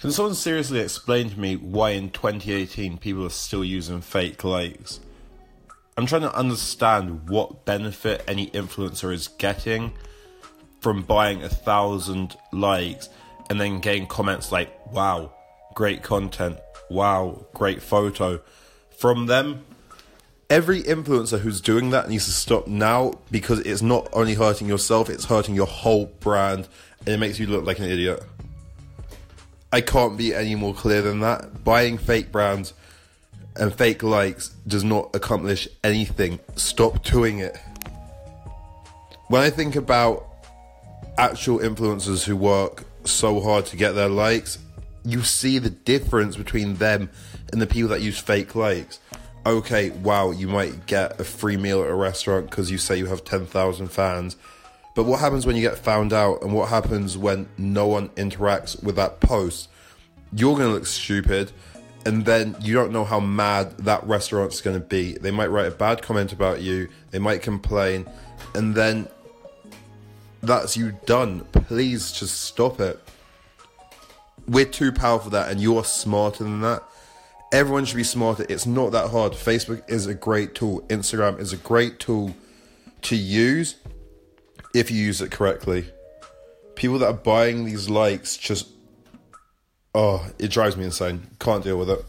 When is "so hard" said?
43.04-43.66